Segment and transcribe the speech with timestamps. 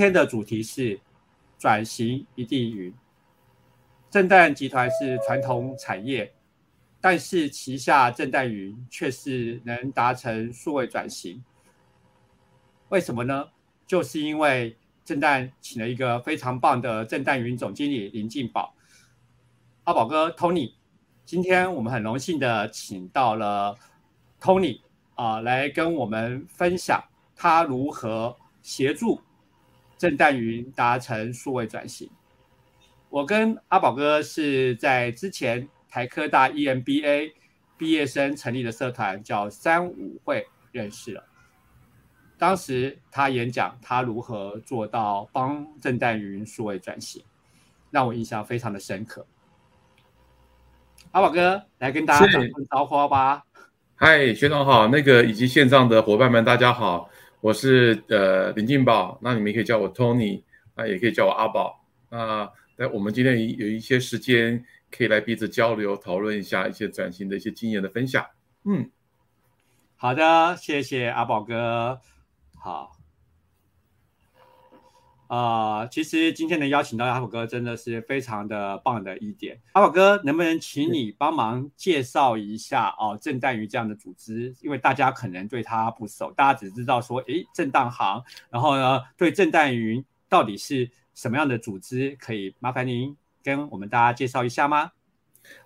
[0.00, 0.98] 今天的主题是
[1.58, 2.90] 转型一地云。
[4.08, 6.32] 正旦集团是传统产业，
[7.02, 11.44] 但是旗下正旦云却是能达成数位转型。
[12.88, 13.46] 为什么呢？
[13.86, 18.74] 就是因为正旦请了一个非常棒的正旦云总经理林进宝，
[19.84, 20.72] 阿宝哥 Tony。
[21.26, 23.76] 今天我们很荣幸的请到了
[24.40, 24.80] Tony
[25.14, 27.04] 啊，来跟我们分享
[27.36, 29.20] 他如何协助
[30.00, 32.08] 正旦云达成数位转型。
[33.10, 37.32] 我跟阿宝哥是在之前台科大 EMBA
[37.76, 41.22] 毕业生成立的社团叫三五会认识了。
[42.38, 47.22] 当时他演讲，他如何做到帮正旦云数位转型，
[47.90, 49.26] 让我印象非常的深刻。
[51.10, 53.44] 阿宝哥来跟大家打声招呼吧。
[53.96, 57.10] 嗨，学长好，那个以及线上的伙伴们，大家好，
[57.40, 60.42] 我是呃林进宝，那你们可以叫我 Tony，
[60.74, 61.82] 那也可以叫我阿宝。
[62.10, 68.26] 那那我们今天有一些时间可以来彼此交流，讨论一下一些转型的一些经验的分享。
[68.64, 68.90] 嗯，
[69.96, 71.98] 好的，谢谢阿宝哥。
[72.58, 72.92] 好，
[75.30, 79.56] 啊，其实今天能邀请到阿宝哥，真的是非常的棒的一点。
[79.74, 84.52] 阿宝哥，能不能请你帮忙介绍一下哦，震旦鱼这样的组织？
[84.60, 92.16] 因为大家可能对它不熟，大家只知道说，诶，震荡行，然后呢，对震旦云到底是什么样的组织？
[92.18, 94.90] 可以麻烦您跟我们大家介绍一下吗？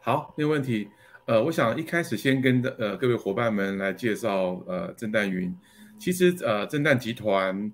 [0.03, 0.91] 好，没有问题。
[1.25, 5.57] 呃，我想一开始先跟呃各位伙伴们来介绍呃震旦云。
[5.97, 7.73] 其实，呃，震旦集团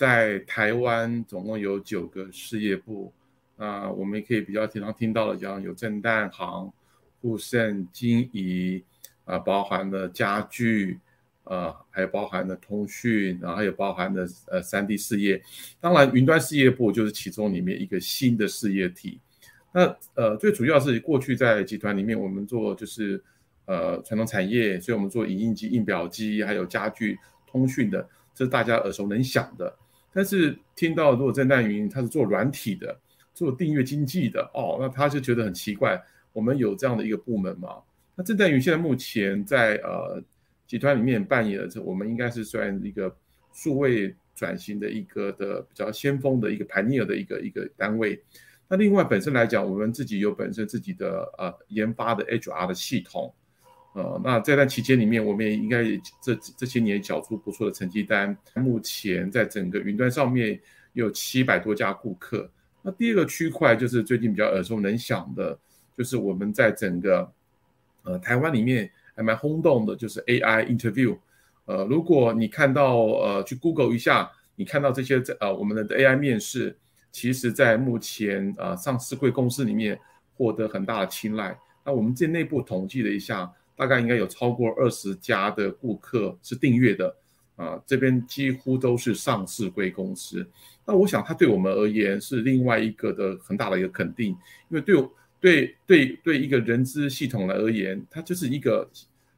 [0.00, 3.12] 在台湾总共有九个事业部，
[3.58, 6.72] 啊，我们也可以比较经常听到的，讲有正旦行、
[7.20, 8.82] 富盛、金怡，
[9.26, 10.98] 啊，包含了家具，
[11.44, 15.38] 呃，还有包含了通讯，然后还有包含了呃三 D 事业。
[15.78, 19.20] 当然，云端事业部就是其中里面一个新的事业体。
[19.70, 23.22] 那呃，最主要是过去在集团里面，我们做就是
[23.66, 27.18] 呃传统产业，所以我们做影印机、印表机，还有家具。
[27.46, 29.76] 通讯的，这是大家耳熟能详的。
[30.12, 32.98] 但是听到如果正旦云他是做软体的，
[33.32, 36.00] 做订阅经济的哦，那他就觉得很奇怪。
[36.32, 37.76] 我们有这样的一个部门吗？
[38.14, 40.22] 那正旦云现在目前在呃
[40.66, 43.14] 集团里面扮演的这，我们应该是算一个
[43.52, 48.20] 数位转型的一个的比较先锋的一个 pioneer 的一个一个单位。
[48.68, 53.32] 那另外本身来讲，我们自己有本身自己的呃研发的 HR 的系统。
[53.92, 55.82] 呃，那这段期间里面，我们也应该
[56.22, 58.36] 这这些年缴出不错的成绩单。
[58.54, 60.60] 目前在整个云端上面
[60.92, 62.48] 有七百多家顾客。
[62.82, 65.58] 那第二个区块就是最近比较耳熟能详的，
[65.98, 67.32] 就是我们在整个
[68.04, 71.18] 呃台湾里面还蛮轰动的，就是 AI interview。
[71.64, 76.76] 呃，如果你看到呃去 Google 一下，你看到这些呃我们的 AI 面试，
[77.10, 79.98] 其实在目前呃上市贵公司里面
[80.36, 81.58] 获得很大的青睐。
[81.84, 83.52] 那我们这内部统计了一下。
[83.80, 87.16] 大概应该有超过二十家的顾客是订阅的，
[87.56, 90.46] 啊，这边几乎都是上市贵公司。
[90.84, 94.32] 那我想，它对我们而言是另外一个的很大的一个肯定，
[94.68, 95.10] 因为对我
[95.40, 98.86] 对对对一个人资系统来而言，它就是一个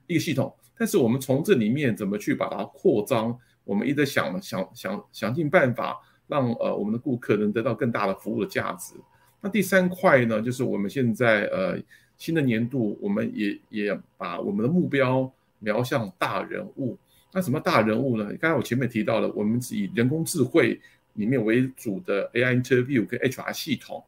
[0.08, 0.53] 一个系统。
[0.76, 8.94] 但是我们从这里面怎么去把它扩张，我们一直想想想想尽办法，让呃我们的顾客能得到更大的服务的价值。
[9.41, 11.78] 那第三块呢，就是我们现在呃。
[12.22, 15.28] 新的年度，我们也也把我们的目标
[15.59, 16.97] 瞄向大人物。
[17.33, 18.33] 那什么大人物呢？
[18.41, 20.81] 刚才我前面提到了，我们是以人工智慧
[21.15, 24.00] 里面为主的 AI Interview 跟 HR 系统。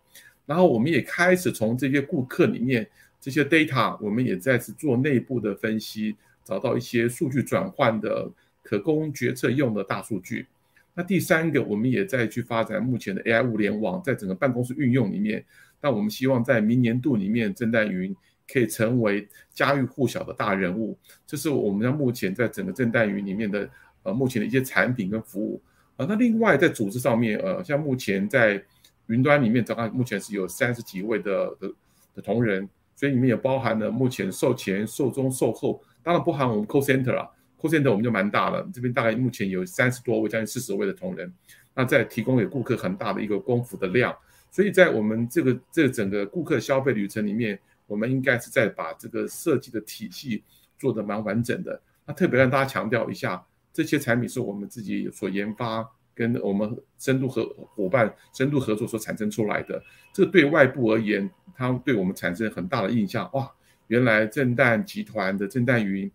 [0.46, 2.88] 然后我们也开始从这些顾客里面
[3.20, 6.14] 这些 data，我们也再次做内部的分析，
[6.44, 8.30] 找到一些数据转换的
[8.62, 10.46] 可供决策用的大数据。
[10.94, 15.44] 那第三个，我们也在去发展目前的 AI 物联网，在整个办公室运用里面。
[15.84, 18.16] 那我们希望在明年度里面，正旦云
[18.50, 20.96] 可以成为家喻户晓的大人物。
[21.26, 23.68] 这是我们在目前在整个正旦云里面的
[24.02, 25.60] 呃目前的一些产品跟服务
[25.96, 26.06] 啊。
[26.08, 28.64] 那另外在组织上面，呃，像目前在
[29.08, 31.70] 云端里面，大概目前是有三十几位的的
[32.14, 32.66] 的同仁，
[32.96, 37.28] 所以里面也包含了目前售前、售中、售后，当然不含我们 call center 啊
[37.60, 41.30] ，call center 我们就蛮大了，这边大概目前有三十多位，将近四十位的同仁，
[41.74, 44.16] 那在提供给顾客很大的一个功夫的量。
[44.54, 47.58] 所以在我们这个这整个顾客消费旅程里面，
[47.88, 50.44] 我们应该是在把这个设计的体系
[50.78, 51.82] 做得蛮完整的。
[52.06, 55.84] 那特别让大家强调一下，这些产品是我们自己所研发，
[56.14, 59.82] 跟我们深度合伙伴深度合作所产生出来的。
[60.12, 63.28] 这对外部而言，它对我们产生很大的印象。
[63.32, 63.50] 哇，
[63.88, 66.08] 原来正旦集团的正旦云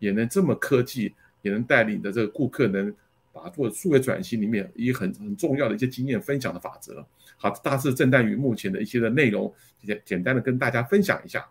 [0.00, 2.94] 也能这么科技，也能带领的这个顾客能
[3.32, 7.02] 把做数位转型里面一很很重要的一些经验分享的法则。
[7.48, 9.52] 好，大致郑淡于目前的一些的内容，
[9.84, 11.48] 简简单的跟大家分享一下。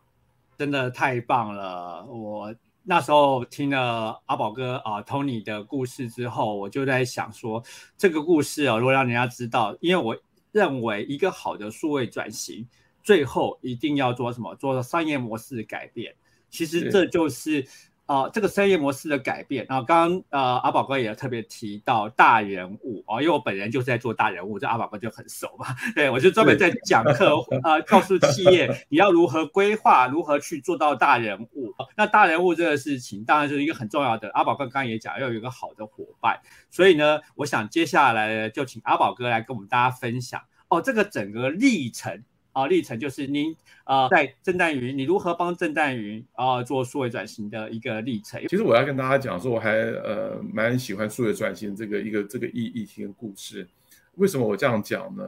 [0.58, 2.06] 真的太棒了！
[2.06, 2.54] 我
[2.84, 7.64] 那时候听了阿宝哥啊 Tony 的故事之后，我就在想说，
[7.98, 10.18] 这个故事哦，如果让人家知道，因为我
[10.52, 12.68] 认为一个好的数位转型，
[13.02, 14.54] 最后一定要做什么？
[14.56, 16.14] 做商业模式改变。
[16.50, 17.66] 其实这就是。
[18.06, 25.68] 啊，这个商业模式的改变，然后刚刚呃阿宝哥也特别提到大人物哦，因为我本人就是在做大人物，这阿宝哥就很熟嘛。
[25.96, 31.74] 对我就专门在讲课啊，告诉企业 你要如何规划，如何去做到大人物。
[31.98, 34.30] 那大人物这个事情，当然就是一个很重要的。
[34.34, 36.40] 阿宝哥刚刚也讲，要有一个好的伙伴。
[36.70, 42.24] 所以呢，我想接下来就请阿宝哥来跟我们大家分享哦，这个整个历程。
[42.56, 43.54] 啊，历程就是您
[43.84, 48.42] 啊，在郑淡云，你如何帮郑淡云啊做数位转型的一个历程。
[48.48, 53.68] 其实我要跟大家讲说，我还呃蛮喜欢数位转型这个一个这个议议题故事。
[54.14, 55.28] 为什么我这样讲呢？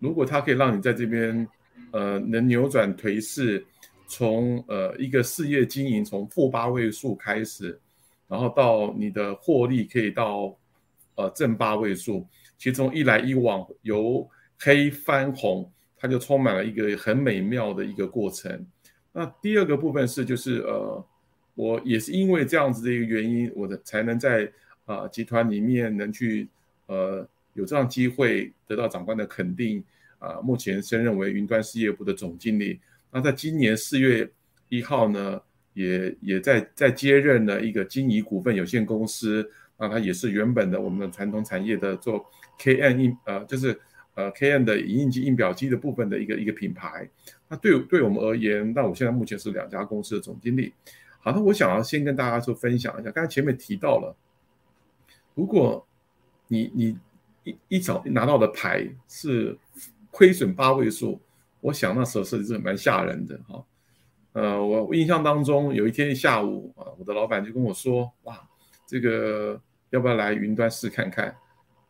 [0.00, 1.48] 如果它可以让你在这边
[1.92, 3.64] 呃能扭转颓势，
[4.06, 7.80] 从呃一个事业经营从负八位数开始，
[8.28, 10.54] 然后到你的获利可以到
[11.14, 12.26] 呃正八位数，
[12.58, 14.28] 其中一来一往由
[14.58, 15.66] 黑翻红。
[16.00, 18.66] 它就充满了一个很美妙的一个过程。
[19.12, 21.04] 那第二个部分是，就是呃，
[21.54, 24.50] 我也是因为这样子的一个原因，我的才能在
[24.86, 26.48] 啊集团里面能去
[26.86, 29.84] 呃有这样机会得到长官的肯定
[30.18, 30.40] 啊。
[30.40, 32.80] 目前升任为云端事业部的总经理。
[33.10, 34.26] 那在今年四月
[34.70, 35.38] 一号呢，
[35.74, 39.46] 也也在在接任了一个金怡股份有限公司。
[39.76, 42.24] 那它也是原本的我们的传统产业的做
[42.58, 43.78] KN 印呃就是。
[44.14, 47.08] 呃，K N 的影印机、印表机的部分的一个一个品牌，
[47.48, 50.74] 那对对我们而言，那我现在目前是两家公司的总经理。
[51.20, 54.14] 好，那我想要先跟大家说分享一下，刚才前面提到了，
[55.34, 55.86] 如果
[56.48, 56.98] 你你
[57.44, 59.56] 一一早拿到的牌是
[60.10, 61.20] 亏损八位数，
[61.60, 63.64] 我想那时候是是蛮吓人的哈。
[64.32, 68.40] 呃，我印象当中有一天下午啊，我的老板就跟我说，哇，
[68.86, 69.60] 这个
[69.90, 71.34] 要不要来云端试看看？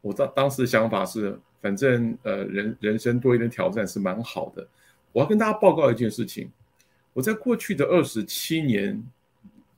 [0.02, 1.40] 我当当时的想法是。
[1.60, 4.66] 反正呃，人人生多一点挑战是蛮好的。
[5.12, 6.50] 我要跟大家报告一件事情，
[7.12, 9.02] 我在过去的二十七年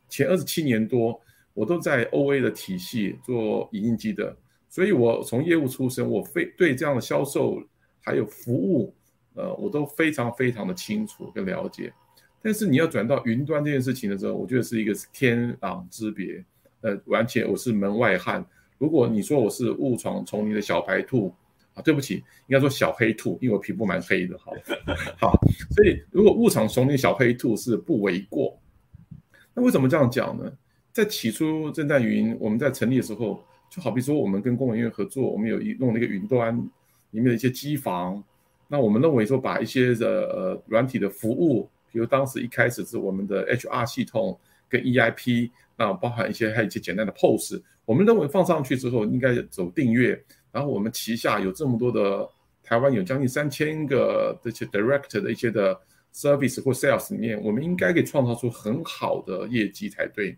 [0.09, 1.21] 前二十七年多，
[1.55, 4.37] 我都在 O A 的体系做影印机的，
[4.69, 7.61] 所以我从业务出身，我非对这样的销售
[8.01, 8.95] 还有服务，
[9.35, 11.93] 呃，我都非常非常的清楚跟了解。
[12.41, 16.45] 但是你要转到云端这件事情的时候，我觉得是一个天壤之别，
[16.83, 18.45] 呃，完全我是门外汉。
[18.79, 21.35] 如果你说我是误闯丛林的小白兔。
[21.75, 22.17] 啊，对不起，
[22.47, 24.53] 应该说小黑兔，因为我皮肤蛮黑的，好，
[25.19, 25.41] 好，
[25.75, 28.59] 所以如果误闯丛林小黑兔是不为过。
[29.55, 30.53] 那为什么这样讲呢？
[30.93, 36.55] 在起初正在云我们在成立的时候，就好比说我们跟工研院合作，我们有一弄了一个云端
[37.11, 38.23] 里面的一些机房，
[38.69, 47.55] 那我们认为说把一些的呃软体的服务，比如当时一开始是我们的 HR 系统跟 EIP，那包含一些还有一些简单的 POS，
[47.87, 50.23] 我们认为放上去之后应该走订阅。
[50.53, 52.29] 然后我们旗下有这么多的
[52.63, 55.77] 台湾有将近三千个这些 direct 的一些的
[56.15, 60.37] service 或 sales 里面，我们应该可以创造出很好的业绩才对。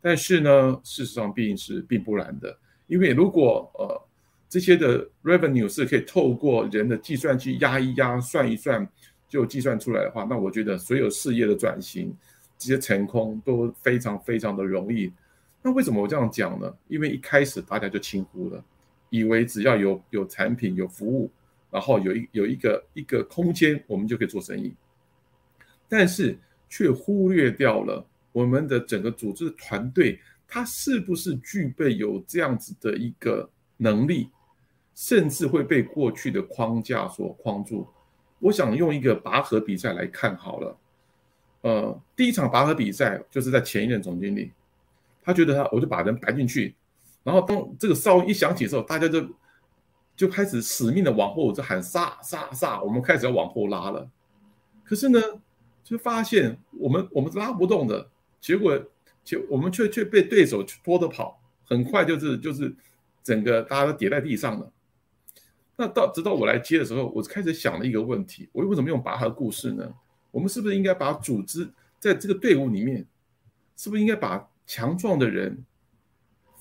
[0.00, 4.08] 但是呢，事实上毕竟是并不然的，因为如果呃
[4.48, 8.88] 这些的 revenue 是可以透过人的计算机压一压、算一算
[9.28, 12.16] 就计算出来的话，那我觉得所有事业的转型
[12.56, 15.12] 这些成功都非常非常的容易。
[15.62, 16.72] 那为什么我这样讲呢？
[16.88, 18.64] 因为一开始大家就轻忽了。
[19.10, 21.30] 以为只要有有产品有服务，
[21.70, 24.72] 然后有一有一个一个空间，我们就可以做生意，
[25.88, 26.38] 但是
[26.68, 34.30] 却忽略掉了我们的整个组织团队，它是不是具备有这样子的一个能力，
[34.94, 37.86] 甚至会被过去的框架所框住。
[38.38, 40.78] 我想用一个拔河比赛来看好了，
[41.62, 44.52] 呃，第一场拔河比赛就是在前一任总经理，
[45.22, 46.74] 他觉得他我就把人摆进去。
[47.22, 49.28] 然后当这个哨音一响起的时候，大家就
[50.16, 54.08] 就开始死命的往后就喊杀杀杀，我们开始要往后拉了。
[54.84, 55.20] 可是呢，
[55.84, 58.08] 就发现我们我们拉不动的，
[58.40, 58.78] 结果
[59.22, 62.74] 就我们却却被对手拖着跑，很快就是就是
[63.22, 64.72] 整个大家都跌在地上了。
[65.76, 69.90] 那到直到我来接的时候，我开始想了一个问题：我又为什么用拔河故事呢？
[70.30, 73.06] 我们是不是应该把组织在这个队伍里面，
[73.76, 75.64] 是不是应该把强壮的人？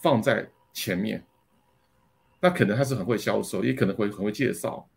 [0.01, 1.23] 放在前面，
[2.39, 4.87] 那可能他是很会销售，也可能会很会介绍，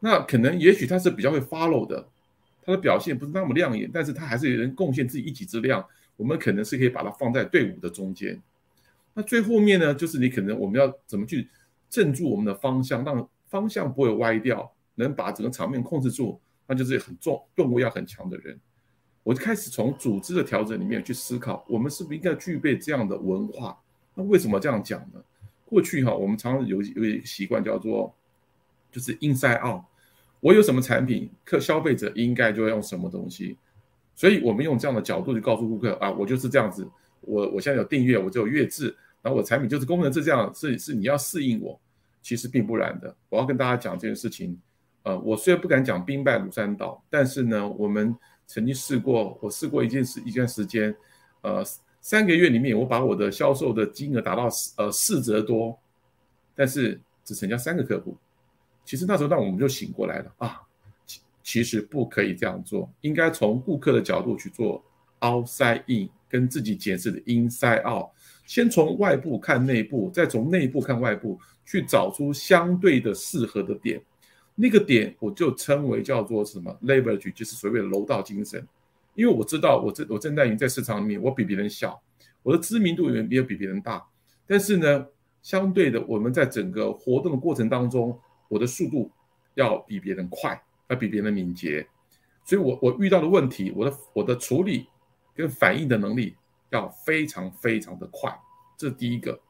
[0.00, 2.08] 那可能也许他是比较会 follow 的，
[2.62, 5.84] 他的表现不是那么亮眼，但是他还是有人贡献自己一己之量，
[6.16, 8.40] 我们可能是可以把它放在队伍的中间。
[9.14, 11.48] 那最后面呢，就是你可能我们要怎么去
[11.88, 18.58] 镇住我们的方向，让方向不会歪掉，能把整个场面控制住，那就是很重顿悟要很强的人。
[19.22, 23.78] 我就开始从组织的调整里面去思考，我们是不是应该具备这样的文化？
[24.14, 25.22] 那为什么这样讲呢？
[25.64, 28.14] 过去哈，我们常常有有一个习惯叫做，
[28.90, 29.82] 就是 inside out。
[30.40, 33.56] 我有什么产品，客消费者应该就要用什么东西，
[34.14, 36.86] 所以我们用这样的角度去告诉顾客啊，我就是这样子。
[37.20, 41.80] 我我现在有订阅，我就有月制，然后我产品就是功能是这样，是是你要适应我，
[42.20, 43.14] 其实并不然的。
[43.28, 44.60] 我要跟大家讲这件事情，
[45.04, 48.16] 呃，我虽然不敢讲兵败如山倒，但是呢，我们。
[48.44, 50.94] 曾经试过，我试过一件事，一段时间，
[51.40, 51.64] 呃，
[52.02, 55.78] 三个月里面，我把我的销售的金额达到四呃四折多，
[56.54, 58.16] 但是只成交三个客户。
[58.84, 60.60] 其实那时候，那我们就醒过来了啊，
[61.06, 64.84] 其其实不可以这样做，应该从顾客的角度去做
[65.20, 68.10] outside in，跟自己解释的 inside out，
[68.46, 74.02] 先从外部看内部，再从内部看外部，去找出相对的适合的点。
[74.56, 78.66] 那个点我就称为叫做什么 leverage，就是所谓的楼道精神。
[79.14, 82.02] 因为我知道我这我郑代云在市场里面我比别人小，
[82.42, 84.04] 我的知名度也没有比别人大，
[84.46, 85.06] 但是呢，
[85.42, 89.10] 相对的我们在整个活动的过程当中，我的速度
[89.54, 91.86] 要比别人快，要比别人敏捷，
[92.44, 94.86] 所以我我遇到的问题，我的我的处理
[95.34, 96.36] 跟反应的能力
[96.70, 98.32] 要非常非常的快，
[98.76, 99.40] 这是第一个。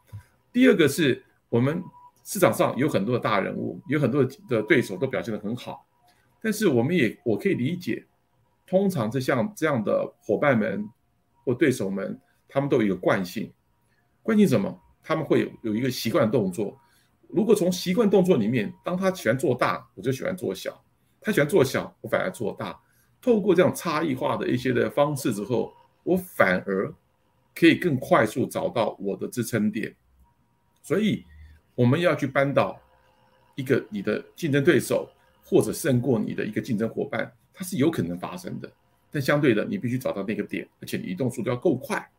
[0.52, 1.82] 第二个是我们。
[2.24, 5.84] 市场上有很多的大人物，有很多的对手都表现得很好，
[6.40, 8.06] 但是我们也我可以理解，
[8.66, 10.88] 通常这像这样的伙伴们
[11.44, 13.52] 或对手们，他们都有一个惯性，
[14.22, 14.80] 惯性什么？
[15.02, 16.78] 他们会有有一个习惯动作。
[17.28, 20.72] 如果从习惯动作里面，当他喜欢做大，我就喜欢做小；
[21.20, 22.78] 他喜欢做小，我反而做大。
[23.20, 25.72] 透过这样差异化的一些的方式之后，
[26.04, 26.94] 我反而
[27.54, 29.94] 可以更快速找到我的支撑点。
[30.82, 31.24] 所以。
[31.74, 32.78] 我们要去扳倒
[33.54, 35.08] 一个你的竞争对手，
[35.42, 38.70] 或者胜过你的一个竞争伙伴，它是有可能发生的。
[39.10, 42.10] 但相对的，你必须找到那个点，而且你移动速度要够快。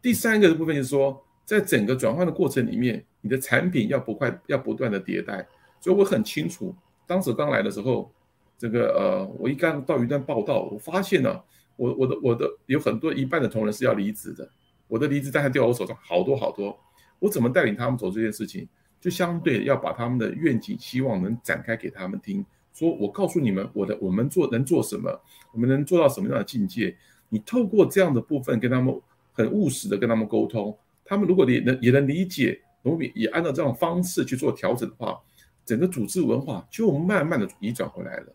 [0.00, 5.46] 第三个的部分就是说，在整个转换的过程里面，你的产品要不快，要不断的迭代。
[5.80, 6.74] 所以我很清楚，
[7.06, 8.10] 当时刚来的时候，
[8.56, 11.40] 这个呃，我一刚到一段报道，我发现呢，
[11.76, 14.50] 我我的我的有很多一半的同仁是要离职的，
[14.86, 16.78] 我的离职单还掉我手上，好多好多。
[17.18, 18.66] 我怎么带领他们走这件事情，
[19.00, 22.44] 就相对要把他们的愿景、希望能展开给他们听。
[22.78, 25.10] 说我告诉你们，我的我们做能做什么，
[25.52, 26.96] 我们能做到什么样的境界。
[27.28, 28.94] 你透过这样的部分跟他们
[29.32, 35.18] 很务实的跟他们沟通，他们如果也能也能理解，农民也按照这种方式去做调整的话，
[35.64, 38.26] 整个组织文化就慢慢的移转回来了。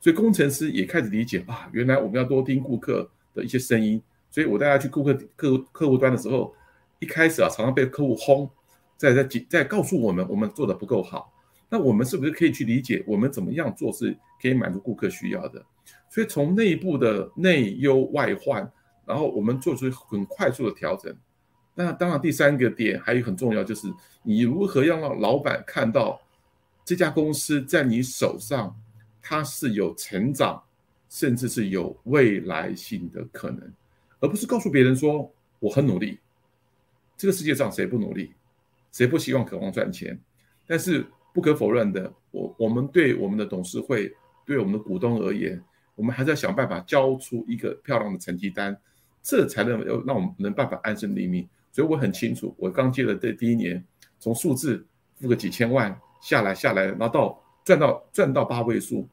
[0.00, 4.00] 所以工程师也开始理解啊，原来我们要多听顾客的一些声音。
[4.30, 6.54] 所以我带他去顾客客客户端的时候。
[7.02, 8.46] 一开始啊，常常被客户轰，
[8.98, 11.32] 在在在告诉我们我们做的不够好，
[11.70, 15.64] 那我们是不是可以去理解我们怎么样做是可以满足顾客需要的？
[16.10, 18.70] 所以从内部的内忧外患，
[19.06, 21.16] 然后我们做出很快速的调整。
[21.74, 23.86] 那当然第三个点还有很重要，就是
[24.22, 26.20] 你如何要让老板看到
[26.84, 28.76] 这家公司在你手上，
[29.22, 30.60] 它是有成长，
[31.08, 33.72] 甚至是有未来性的可能，
[34.18, 36.18] 而不是告诉别人说我很努力。
[37.16, 38.32] 这个世界上谁不努力，
[38.90, 40.18] 谁不希望渴望赚钱？
[40.66, 44.12] 但是不可否认的，我我们对我们的董事会，
[44.44, 45.62] 对我们的股东而言，
[45.94, 48.76] 我们还是要想办法交出一个漂亮的成绩单，
[49.22, 51.48] 这才能要让我们能办法安身立命。
[51.72, 53.84] 所以我很清楚，我刚接了这第一年，
[54.18, 54.84] 从数字
[55.20, 59.08] 付个几千万下来下来，然后到赚到赚到八位数，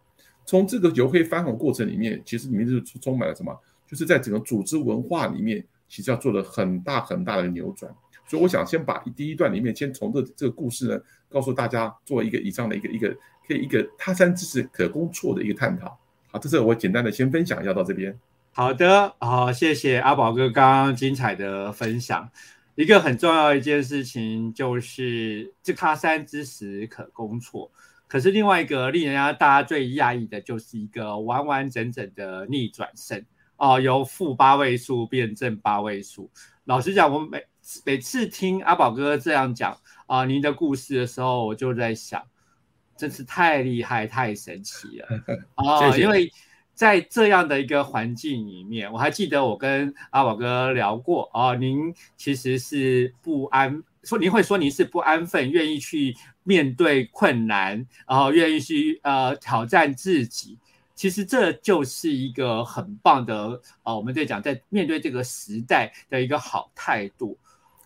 [0.45, 3.55] 从这个由黑翻红过程里面，其实里面是充满了什么？
[3.85, 5.65] 就是在整个组织文化里面。
[5.89, 7.89] 其实要做了很大很大的扭转，
[8.27, 13.09] 所以我想先把第一段里面先从这这个故事呢，告诉大家做一个以上的一个一个
[13.47, 15.97] 可以一个他山之石可攻错的一个探讨。
[16.31, 18.17] 好，这是我简单的先分享，要到这边。
[18.51, 22.29] 好的，好，谢谢阿宝哥刚刚精彩的分享。
[22.75, 27.71] 一个很重要的一件事情就是这他山之石可攻错，
[28.07, 33.23] 可是另外一个令人家大家最讶异的就是一个完完整整的逆转胜。
[33.57, 36.29] 哦，由负八位数变正八位数。
[36.65, 37.43] 老实讲，我每
[37.83, 39.75] 每次听阿宝哥这样讲
[40.07, 42.23] 啊，您的故事的时候，我就在想，
[42.97, 45.07] 真是太厉害、太神奇了
[45.55, 45.95] 啊！
[45.97, 46.31] 因为
[46.73, 60.57] 在这样的一个环境里面，我还记得我跟阿宝哥聊过啊，您其实是不安，说您会说您是不安分，愿意去面对困难，然后愿意去呃挑战自己。
[60.95, 67.37] 其实这就是一个很棒的啊，我们在讲在面对这个时代的一个好态度。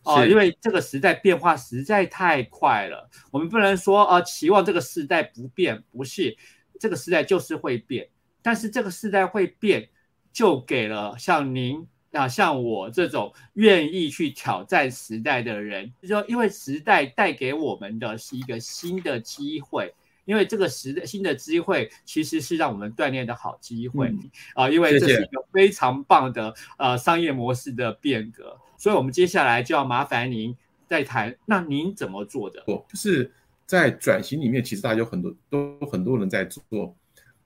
[0.03, 6.35] 哦，因为这个时代变化实在太快了，我们不能说呃期望这个时代不变，不是
[6.79, 8.09] 这个时代就是会变，
[8.41, 9.89] 但是这个时代会变，
[10.33, 19.93] 就给了像您啊像我这种愿意去挑战时代的人，就说因为时代带给我们的是一个新的机会。
[20.23, 24.07] 因为这个时的新的机会，其实是让我们锻炼的好机会
[24.53, 30.57] 啊、嗯因为这是一个非常棒的呃商业模式的变革，所以我们接下来就要麻烦您
[30.87, 32.63] 再谈，那您怎么做的？
[32.65, 33.31] 不，就是
[33.67, 36.95] 在转型里面，其实大家有很多都很多人在做，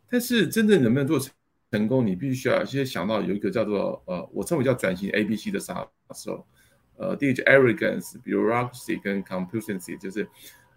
[0.09, 1.33] 但是真正能不能做成
[1.71, 6.47] 成功，你必须要先想到有一个叫做呃，我称为叫转型 A B C 的杀手，
[6.95, 10.25] 呃，第一个 arrogance、bureaucracy 跟 complacency，就是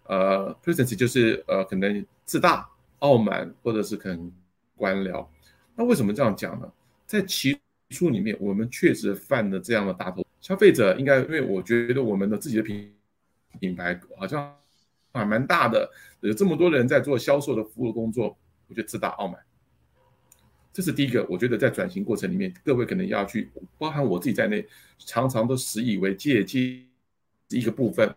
[0.07, 4.29] 呃 complacency 就是呃可能自大、傲慢，或者是可能
[4.75, 5.25] 官僚。
[5.73, 6.69] 那为什么这样讲呢？
[7.05, 7.57] 在其
[7.91, 10.21] 书里面，我们确实犯了这样的大头。
[10.41, 12.93] 消费者应该，因为我觉得我们的自己的品
[13.59, 14.55] 品牌好像
[15.11, 15.89] 还蛮大的，
[16.21, 19.37] 有这么多人在做销售的服务工作，我觉得自大傲慢。
[20.71, 24.65] 这是第一个，我觉得在转型过程里面，各位可能要去，包含我自己在内，
[24.99, 26.87] 常常都习以为借鉴
[27.49, 28.15] 一个部分。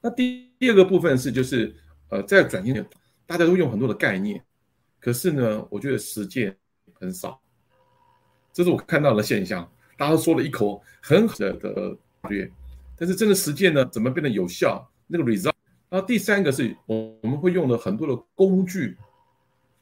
[0.00, 1.74] 那第第二个部分是就是
[2.10, 2.74] 呃，在转型，
[3.26, 4.44] 大家都用很多的概念，
[5.00, 6.56] 可是呢，我觉得实践
[6.92, 7.40] 很少，
[8.52, 9.68] 这是我看到的现象。
[9.96, 11.96] 大家都说了一口很好的的
[12.28, 12.50] 略，
[12.96, 14.88] 但是真的实践呢，怎么变得有效？
[15.06, 15.52] 那个 result。
[15.88, 18.96] 然后第三个是我我们会用了很多的工具，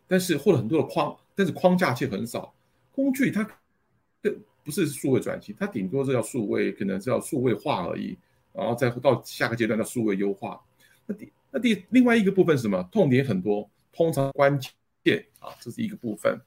[0.08, 2.52] 但是或者很多的框，但是框架却很少。
[2.92, 3.48] 工具它
[4.20, 8.18] 更不是数位转型，它顶多是要数位，可能是要数位化而已，
[8.52, 10.60] 然后再到下个阶段叫数位优化。
[11.06, 12.82] 那第那第另外一个部分是什么？
[12.90, 14.58] 痛点很多，通常关
[15.04, 16.40] 键啊，这是一个部分。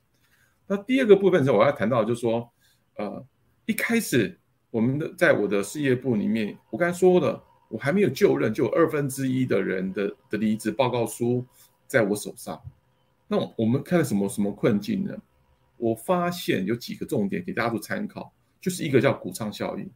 [0.68, 2.50] 那第二个部分是我要谈到，就是说，
[2.96, 3.26] 呃，
[3.66, 4.38] 一开始
[4.70, 11.46] 我们的在我的事业部里面，我刚才说了，我还没有就任，就有二分之一的人的的离职报告书
[11.88, 12.62] 在我手上。
[13.28, 15.16] 那我们看到什么什么困境呢？
[15.78, 19.90] 我发现有几个重点给大家做参考，就是一个叫谷仓效应，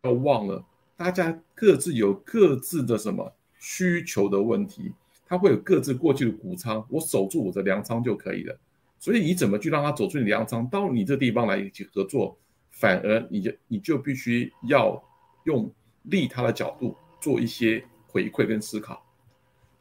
[0.00, 0.64] 不要忘了，
[0.96, 4.92] 大家各自有各自的什么需求的问题，
[5.26, 8.58] 它会有各自过去的谷仓，我守住我的粮仓就可以了。
[8.98, 12.36] 所以你怎么去让他走出你的粮仓，到你这地方来一起合作，
[12.72, 15.00] 反而你就你就必须要
[15.44, 15.70] 用
[16.02, 19.00] 利他的角度做一些回馈跟思考。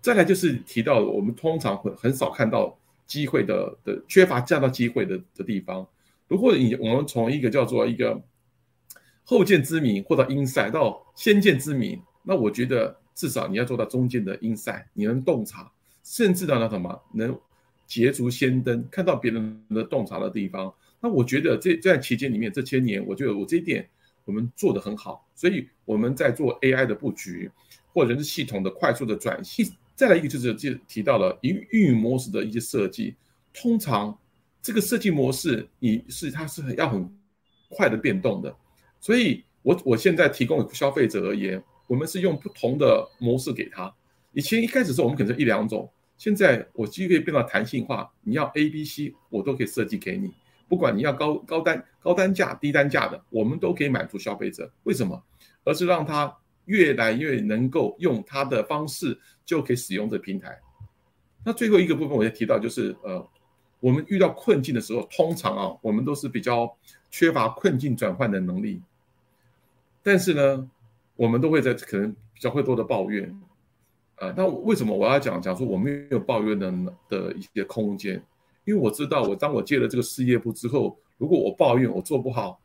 [0.02, 2.78] 再来就是提到我们通常很很少看到
[3.08, 5.88] 机会的的缺乏这样的机会的的地方。
[6.28, 8.22] 如果你我们从一个叫做一个
[9.24, 15.72] 后见之明或者阴塞到先见之明，那我觉得至少你要做到中间的阴塞你能洞察，
[16.04, 17.38] 甚至到那什么能
[17.86, 20.74] 捷足先登，看到别人的洞察的地方。
[21.02, 23.90] 那我觉得这在期间里面这些年，我觉得我这一点
[24.24, 27.50] 我们做得很好，所以我们在做 AI 的布局，
[27.92, 29.68] 或者是系统的快速的转型。
[29.96, 33.16] 再来一个就是就提到了运运营模式的一些设计，
[33.54, 34.18] 通常
[34.62, 37.08] 这个设计模式你是它是很要很
[37.70, 38.56] 快的变动的，
[39.00, 43.94] 所以我我现在提供给消费者而言，我们是用不同的模式给他。
[44.34, 50.32] 以前一开始的时候我们可能是一两种，现在我几乎可以变到弹性化，你要 A、B、C 我都可以设计给你，
[50.72, 54.72] 不管你要高高单高单价、低单价的，我们都可以满足消费者。
[54.84, 55.22] 为什么？
[55.66, 60.58] 而是让他越来越能够用他的方式就可以使用这平台。
[61.44, 63.30] 那最后一个部分我也提到，就是呃，
[63.82, 66.74] 我们遇到困境的时候，通常啊，我们都是比较
[67.10, 68.82] 缺乏困境转换的能力。
[70.02, 70.70] 但是呢，
[71.18, 73.38] 我们都会在可能比较会多的抱怨。
[74.16, 76.72] 呃，那为什么我要讲讲说我没有抱怨的
[77.10, 78.24] 的一些空间？
[78.66, 82.62] 因为我知道，我当我接了这个事业部之后，如果我抱怨我做不好，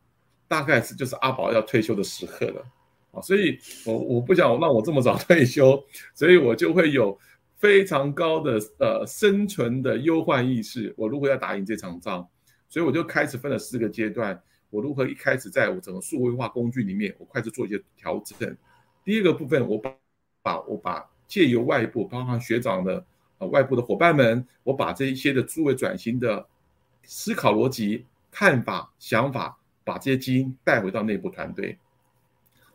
[0.46, 2.64] 大概是就是阿宝要退休的时刻了。
[3.12, 5.82] 啊，所以我我不想让我这么早 退休，
[6.14, 7.18] 所以我就会有
[7.56, 10.94] 非常高的呃生存的忧患意识。
[10.98, 12.26] 我如何要打赢这场仗？
[12.68, 14.38] 所以我就开始分了四个阶段。
[14.68, 18.56] 我如何一开始在我整个数位化工具里面，我开始做一些调整。
[19.04, 19.94] 第一个部分，我把
[20.42, 23.02] 把我把借由外部，包含学长的
[23.38, 26.46] 呃外部的伙伴们，我把这一些的数位转型的
[27.02, 31.78] 思考逻辑、看法、想法，把这些基因带回到内部团队。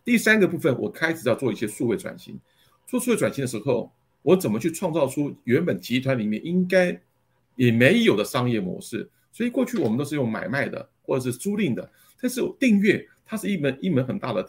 [0.03, 2.39] 第三个部分，我开始要做一些数位转型。
[2.87, 6.99] 做数位转型的时候，我怎么去创造出原本集团里面应该
[7.55, 9.09] 也没有的商业模式？
[9.31, 14.47] 所以过去我们都是用买卖的或者是租赁的，但是订阅它是一门一门很大的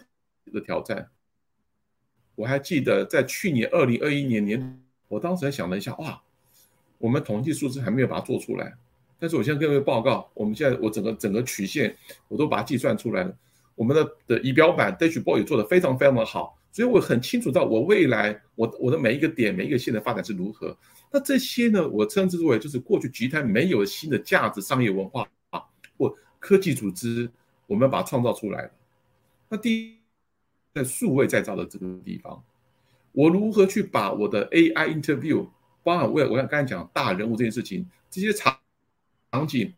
[0.52, 1.08] 的挑战。
[2.34, 6.18] 我还记得在去年二零二一年年，我当时还想了一下，哇，
[6.96, 8.72] 我们统计数字还没有把它做出来，
[9.18, 11.94] 但是我现在跟各位报告，我们现在我整个整个曲线
[12.28, 13.36] 我都把它计算出来了。
[13.74, 20.74] 我们的的仪表板 dashboard 也做得非常非常的好，所以我很清楚到我未来我我的每一个点每一个线的发展是如何。
[21.10, 25.62] 那这些呢，我称之为就是过去集团没有新的价值商业文化啊
[25.98, 27.30] 或科技组织，
[27.66, 28.70] 我们把它创造出来了。
[29.50, 29.98] 那第一，
[30.74, 32.42] 在数位再造的这个地方，
[33.12, 35.46] 我如何去把我的 AI interview，
[35.82, 38.58] 包含我我刚才讲大人物这件事情，这些场
[39.30, 39.72] 场景，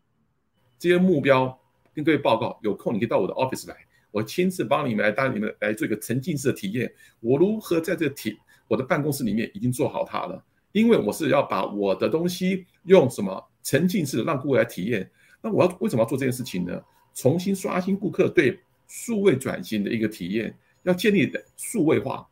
[0.79, 1.59] 这些目标
[1.93, 3.75] 跟各位报告，有空你可以到我的 office 来，
[4.11, 6.91] 我亲自帮你们来当你们来做一个沉浸式的体验。
[7.19, 10.43] 我如何在这体我的办公室里面已经做好它了？
[10.71, 15.09] 因为我是要把我的东西用什么沉浸式的让顾客来体验。
[15.41, 16.81] 那我要为什么要做这件事情呢？
[17.13, 18.59] 重新刷新顾客对。
[18.87, 22.23] 数位转型的一个体验，要建立的数位化，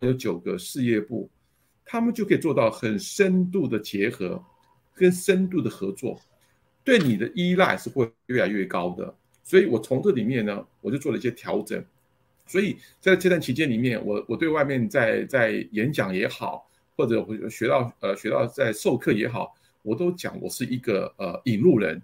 [0.00, 1.28] 有九个事业部，
[1.84, 4.42] 他们就可以做到很深度的结合，
[4.94, 6.20] 跟深度的合作，
[6.84, 9.14] 对你的依赖是会越来越高的。
[9.42, 11.84] 所以我从这里面呢，我就做了一些调整。
[12.46, 22.00] 所以在这段期间里面，我我对外面在在演讲也好，或者我学到呃学到在授课也好，我都讲我是一个呃引路人。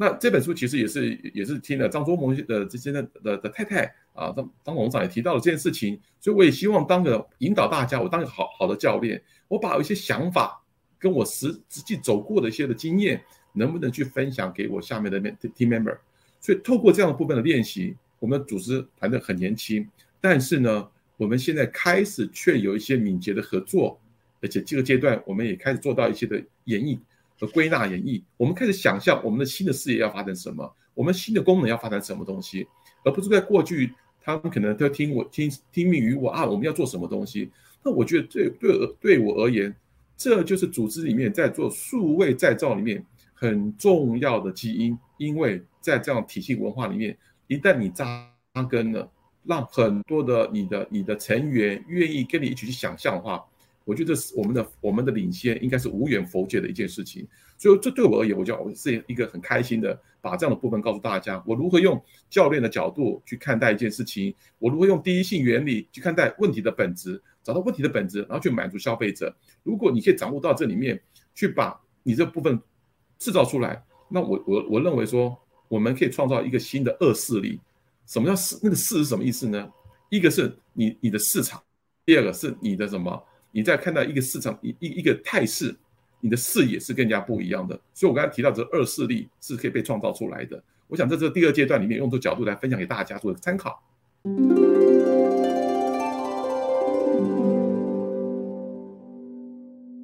[0.00, 3.84] 那这本书其实也是也是听了张忠谋的这些的的的太太
[4.14, 10.64] 啊，张张董事长也提到了这件事情，所以我也希望当个引导大家，我当个好好的教练，我把一些想法
[10.98, 15.98] 跟我实实际走过的一些的经验，能不能去分享给我下面的 team member？
[16.40, 19.86] 所以透过这样的部分的练习，我们的组织团队很年轻，
[20.18, 24.00] 但是呢，我们现在开始却有一些敏捷的合作，
[24.40, 26.98] 而且这个阶段我们也开始做到一些的演绎。
[27.40, 32.68] 和归纳演绎，我们开始想象我们的新的事业要发展什么，我们新的功能要发展什么东西，
[33.02, 37.50] 而不是在过去他们可能都听我听听命于我啊，我们要做什么东西？
[37.82, 39.74] 那我觉得对对对我而言，
[40.18, 48.30] 这就是组织里面在做数位再造里面很重要的基因，因为在这样体系文化里面，一旦你扎
[48.68, 49.10] 根了，
[49.44, 53.42] 让很多的你的你的成员愿意跟你一起去想象的话。
[53.90, 57.26] 我觉得是我们的我们的领先应该是无远佛界的一件事情，
[57.58, 69.34] 所以这对我而言，我就是一个很开心的，把这样的部分告诉大家，我如何用教练的角度去看待一件事情，我如何用第一性原理去看待问题的本质，找到问题的本质，然后去满足消费者。
[69.64, 71.02] 如果你可以掌握到这里面，
[71.34, 72.60] 去把你这部分
[73.18, 77.58] 制造出来，那我我我认为说，我们可以创造一个新的恶势力。
[78.06, 78.56] 什么叫势？
[78.62, 79.68] 那个势是什么意思呢？
[80.10, 81.60] 一个是你你的市场，
[82.06, 83.20] 第二个是你的什么？
[83.52, 85.74] 你在看到一个市场一一一个态势，
[86.20, 87.74] 你的视野是更加不一样的。
[87.92, 90.62] 所以我刚才提到这二势力是可以被创造出来的。
[90.86, 93.82] 我想在这第二阶段里面，用这个角度来分享给大家做参考。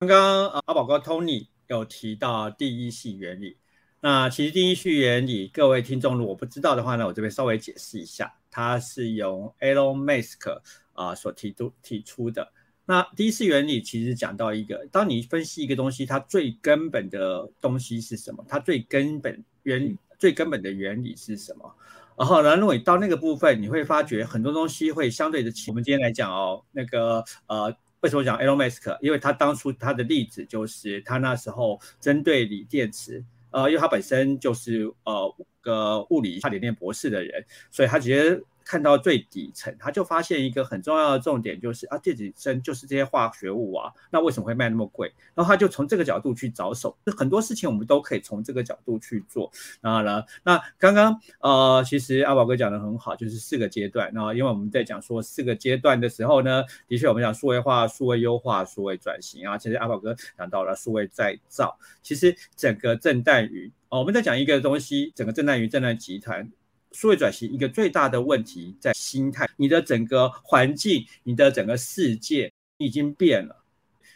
[0.01, 3.57] 刚刚阿宝哥 Tony 有提到第一系原理，
[4.01, 10.61] 那其实第一系原理，各位听众如果不知道的话呢，我这边稍微解释一下，它是由 Elon Musk
[10.95, 12.53] 啊所提出提出的。
[12.89, 18.45] 那第一次原理其实讲到一个，当你分析一个东西，它最根本的东西是什么？
[18.49, 21.75] 它最根本原最根本的原理是什么？
[22.17, 25.51] 然后，呢，如果你到那个部分，你会发觉很多东西会相对的。
[25.67, 28.97] 我们今天来讲哦，那个呃，为什么讲 Elon Musk？
[29.03, 38.41] 因为他当初他的例子就是他那时候针对锂电池，呃，因为他本身就是呃个物理差点念博士的人，所以他直接。
[38.67, 45.15] 看到最底层，他就发现一个很重要的重点，就是啊，电子针就是这些化学物啊，那为什么会卖那么贵？
[45.37, 49.49] 然后他就从这个角度去着手，很多事情我们都可以从这个角度去做。
[49.81, 54.13] 然后呢，那刚刚呃，其实阿宝哥讲的很好，就是四个阶段。
[54.13, 61.79] 然后因为我们在讲说四个阶段的时候呢，的确我们讲数位化、数位优化、数位转型啊，其实阿宝哥讲到了数位再造。
[62.03, 66.51] 其实整个正淡鱼哦，我们在讲一个东西，整个正淡鱼正淡集团。
[66.97, 73.63] 数位转型一个最大的问题在心态，你的整个环境，你的整个世界已经变了。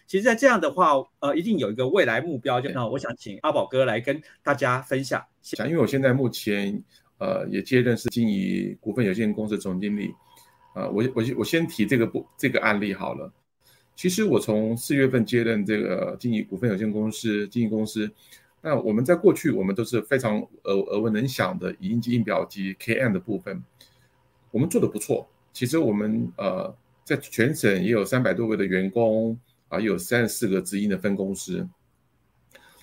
[0.07, 2.59] 其实，在这样的话，呃，一定有一个未来目标。
[2.59, 5.23] 就那我想请阿宝哥来跟大家分享。
[5.43, 6.83] 想，因为我现在目前
[7.19, 10.15] 呃也接任是金怡股份有限公司总经理，
[10.75, 13.31] 呃，我我我先提这个不这个案例好了。
[13.95, 18.11] 其实我从四月份接任这个金怡股份有限公司经营公司。
[18.63, 23.63] 那我们在过去，我们都是非常耳耳闻能详的影音机、印表机、KM 的部分，
[24.51, 25.27] 我们做的不错。
[25.53, 31.67] 其实我们呃，在全省也有三百多位的员工啊，有三十四个直营的分公司。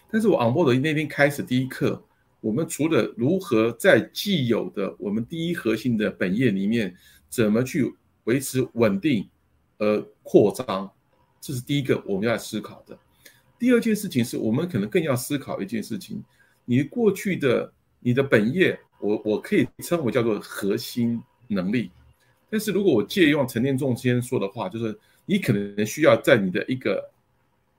[0.10, 2.04] 但是我 on board 那天开始第一课，
[2.42, 6.96] 我们除了如何在既有的我们第一核心的本业里面，
[7.30, 9.30] 怎么去维持稳定
[9.78, 10.92] 而扩张，
[11.40, 12.98] 这是第一个我们要思考的。
[13.60, 16.24] 第二件事情是我们可能更要思考一件事情：
[16.65, 21.89] 你过去的你的本业我我可以称为叫做核心能力。
[22.50, 27.10] 但是如果我借用陈天仲先生说的话，就是你可能需要在你的一个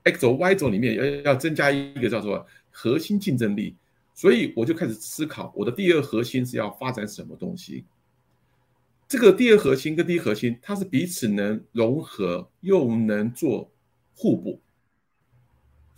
[0.03, 3.75] X 轴 Y 轴里面要要增加一个叫做核心竞争力。
[4.13, 7.85] 所以我就开始思考，我的第二核心是要发展什么东西。
[9.07, 13.71] 这个第二核心跟第一核心，它是彼此能融合，又能做
[14.13, 14.59] 互补。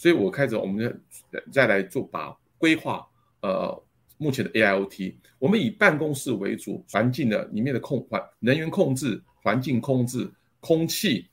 [0.02, 1.00] 所以我开始，我们
[1.32, 3.08] 再再来做把规划。
[3.44, 3.84] 呃，
[4.18, 10.28] 目前的 AIoT，我们以办公室为主，环境的里面的控环能源控制、环境控制、
[10.60, 11.28] 空气，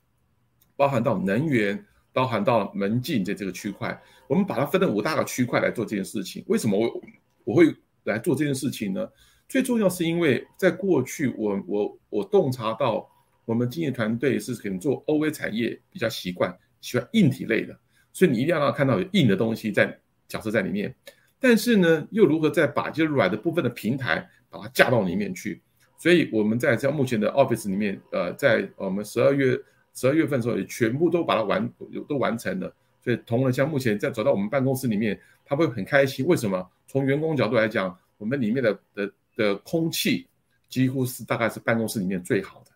[0.77, 6.45] 包含到能源，包含到门禁的这个区块，我们把它分成五大个区块来做这件事情。
[6.47, 7.03] 为什么我
[7.45, 9.09] 我会来做这件事情呢？
[9.49, 13.11] 最重要是因为在过去，我我我洞察到，
[13.47, 17.79] 我们经营团队是可能做 OA 产业比较习惯，喜欢硬体类的，
[18.19, 20.93] 所以你一定要看到有硬的东西在角色在里面。
[21.39, 25.61] 但是呢，又如何再把这些软的部分的平台把它架到里面去？
[25.97, 29.57] 所以我们在像目前的 Office 里面，呃，在我们十二月
[29.95, 31.71] 十二月份的时候，也全部都把它完
[32.09, 32.75] 都完成了。
[33.05, 36.27] 所以同仁像目前在走到我们办公室里面，他会很开心。
[36.27, 36.69] 为什么？
[36.87, 39.13] 从员工角度来讲，我们里面的的。
[39.39, 40.27] 的空气
[40.69, 42.73] 几乎是大概是办公室里面最好的，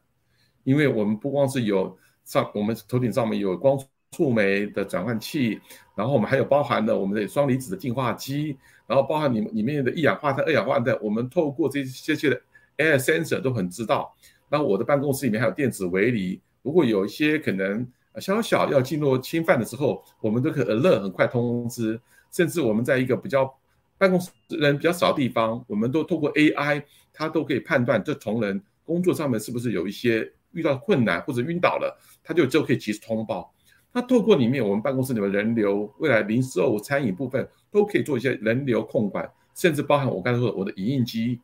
[0.62, 3.76] 因为我们不光是有上我们头顶上面有光
[4.12, 5.61] 触媒的转换器，
[5.96, 12.40] 然后我们还有包含的我们的双离子的净化机，然后包含里里面的一氧化碳、二氧化碳，我们透过这些些的
[12.79, 14.14] air sensor 都很知道。
[14.48, 17.85] 那我的办公室里面还有电子围篱，如果有一些可能
[18.20, 23.53] 小小要进入侵犯的时候，我们都可以 alert 很快通知，甚至我们在一个比较。
[23.98, 33.55] 办公室人比较少的地方，我们都透过 AI，它都可以判断这同仁工作上面是不是有一些遇到困难或者晕倒了，他就就可以及时通报。
[33.92, 41.40] 那透过里面我们办公室里面人流，未来零售、餐饮部分都可以做一些人流控管，甚至包含我刚才说的我的影印机，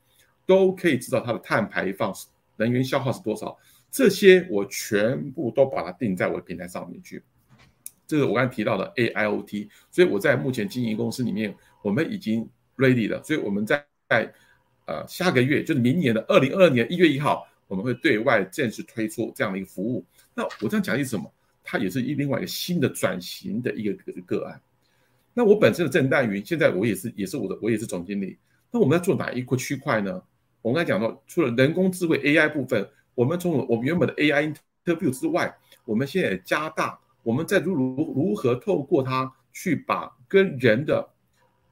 [0.46, 2.12] 都可以知道它的碳排放、
[2.56, 3.56] 能源消耗是多少。
[3.90, 7.22] 这些我全部都把它定在我的平台上面去。
[8.06, 11.54] 这个我刚才提到的 AIoT，所以我在目前经营公司里面。
[11.80, 14.34] 我们已经 ready 了，所以我们在在
[14.86, 20.04] 呃下个月，就是明年的二零二二年一月一号，我们会对外正式推出这样的一个服务。
[20.34, 21.32] 那我这样讲意思什么？
[21.70, 24.58] 它也是一另外一个新的转型的一个个个案。
[25.34, 28.38] 那我本身的郑淡云，现在我也是也是我的我也是总经理。
[28.70, 30.22] 那我们要做哪一个区块呢？
[30.62, 34.54] 我们刚才讲到，除了人工智慧 AI 部分，我们从我们原本的 AI
[34.84, 35.54] interview 之外，
[35.84, 41.06] 我们现在也加大，我们在如如如何透过它去把跟人的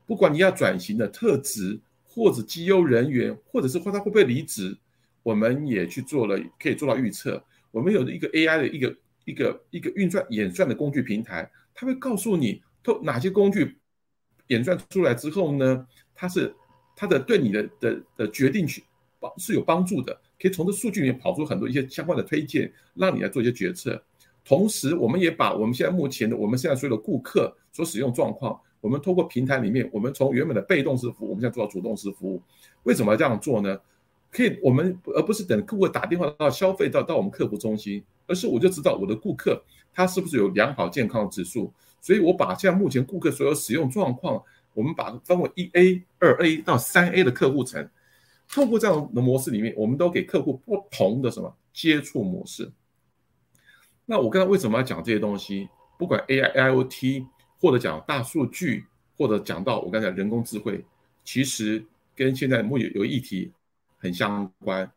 [0.07, 4.77] 不管你要转型的特质，或者绩优人员，或者是或他会不会离职，
[5.23, 7.43] 我们也去做了，可以做到预测。
[7.73, 8.95] 我们有一个 AI 的一个
[9.27, 13.77] 一个一个运算演算的工具平台，它会告诉你，透哪些工具
[14.47, 16.55] 演算出来之后呢，它是
[16.95, 18.83] 它的对你的的的决定去
[19.21, 24.03] 帮是有帮助的，可以从这数据里面跑出很多一些相关的推荐，让你来做一些决策。
[24.45, 28.59] 同时，我们也把我们现在目前的我们现在所有的顾客所使用状况。
[28.81, 32.41] 我们通过平台里面，我们从原本的被动式服务，我们现在做到主动式服务。
[32.85, 33.77] 为什么要这样做呢？
[34.37, 39.62] 可以，我们而不是等客户打电话到消费到到我们客服中心，而是我就知道我的顾客
[39.94, 41.72] 他是不是有良好健康指数。
[42.01, 44.42] 所以我把现在目前顾客所有使用状况，
[44.75, 47.88] 我们把分为一 A、二 A 到三 A 的客户层。
[48.49, 52.70] 透过这样的模式里面，我们都给客户不同的什么接触模式。
[54.05, 55.68] 那我刚才为什么要讲这些东西？
[55.99, 57.27] 不管 AI、IoT。
[57.59, 58.85] 或者讲大数据，
[59.16, 60.85] 或者讲到我刚才人工智慧，
[61.25, 61.83] 其实
[62.14, 63.51] 跟现在目有有议题
[64.07, 64.90] 很相关，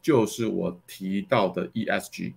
[0.00, 2.34] 就是我提到的 ESG。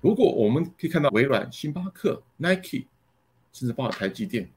[0.00, 2.86] 如果我们可以看到微软、星巴克、Nike，
[3.52, 4.48] 甚至包括台积电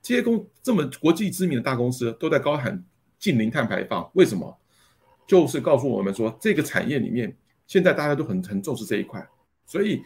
[0.00, 2.84] 这些公这么国际知名的大公司，都在高喊
[3.18, 4.10] 近零碳排放。
[4.14, 4.56] 为什么？
[5.26, 9.26] 就是告诉我们说，这个产业里面现在大家都很很重视这一块，
[9.66, 10.02] 所以。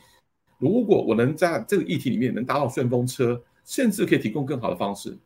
[0.58, 5.18] 如果我能在这个议题里面能达到顺风车，甚至可以提供更好的方式，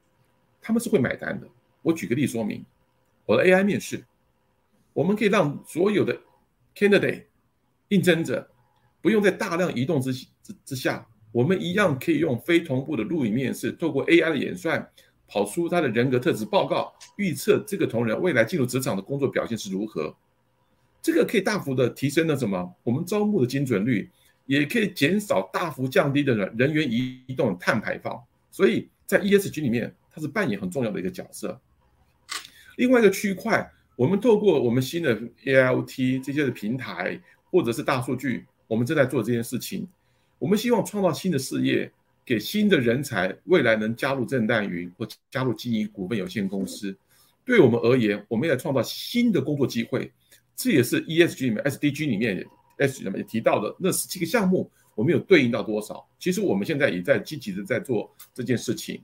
[0.60, 1.46] 他们是会买单的。
[1.82, 2.64] 我举个例说明，
[3.28, 4.02] 我的 AI 面试，
[4.94, 6.18] 我们可以让所有的
[6.74, 7.24] candidate
[7.88, 8.50] 应征者
[9.02, 14.90] 不用在大量移动之之之下，我们一样可以用非同步的录影面试，透过 AI 的演算，
[15.26, 20.16] 跑出他的人格特质报告，预测这个同仁未来进入职场的工作表现是如何。
[21.02, 22.74] 这个可以大幅的提升了什么？
[22.82, 24.10] 我们招募的精准率。
[24.46, 28.18] 也可以减少大幅降低的人人员移动碳排放，
[28.50, 31.60] 所以在 ESG 里面，它是扮演很重要的一个角色。
[32.78, 39.86] 另外一个区块，我们透过我们新的 AIoT 这些的平台，或者是大数据，我们正在做这件事情。
[40.38, 41.90] 我们希望创造新的事业，
[42.24, 46.96] 给新的人才未来能加入正旦云或加入经营股份有限公司，
[47.44, 50.12] 对我们而言，我们要创造新的工作机会，
[50.54, 56.08] 这也是 ESG 里面 SDG 里面 S 里面提到的那十七个项目，我们有对应到多少？
[56.20, 59.02] 其实我们现在也在积极的在做这件事情。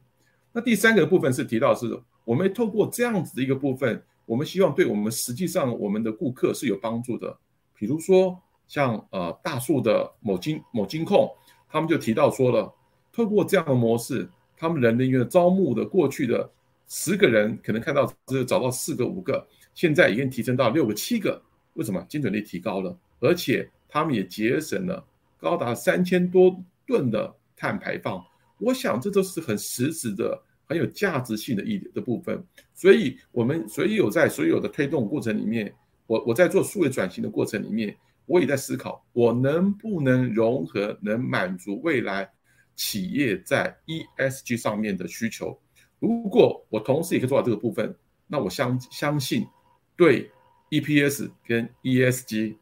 [0.57, 7.37] 那第三个部分是提到是，我们透过这样子的一个部分，我们希望对我们实际上我们的顾客是有帮助的。
[7.75, 11.29] 比如说像呃大树的某金某金控，
[11.69, 12.73] 他们就提到说了，
[13.13, 16.49] 透过这样的模式，他们人力员招募的过去的
[16.87, 21.43] 十个人，可能看到只有找到四个五个，现在已经提升到六个七个。
[21.73, 22.01] 为什么？
[22.09, 25.05] 精准率提高了，而且他们也节省了
[25.37, 28.25] 高达三千多吨的碳排放。
[28.59, 32.43] 我想这都是很实质的、很有价值性的一的部分。
[32.75, 35.73] 所以，我们所以有在所有的推动过程里面。
[36.07, 37.97] 我我在做数位转型的过程里面，
[38.27, 42.31] 我也在思考，我能不能融合，能满足未来
[42.77, 45.59] 企业在 ESG 上面的需求。
[45.99, 47.97] 如果我同时也可以做到这个部分，
[48.27, 49.47] 那我相相信，
[49.97, 50.31] 对
[50.69, 52.55] EPS 跟 ESG，